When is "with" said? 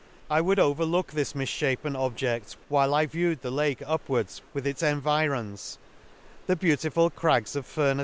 4.51-4.65